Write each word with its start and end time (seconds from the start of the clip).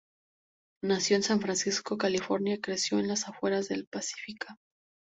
Nació 0.83 1.15
en 1.15 1.21
San 1.21 1.39
Francisco, 1.41 1.95
California 1.95 2.55
y 2.55 2.59
creció 2.59 2.97
en 2.97 3.07
las 3.07 3.27
afueras 3.27 3.67
de 3.67 3.85
Pacífica. 3.85 4.57